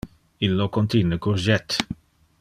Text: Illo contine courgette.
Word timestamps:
Illo 0.47 0.65
contine 0.77 1.19
courgette. 1.25 1.77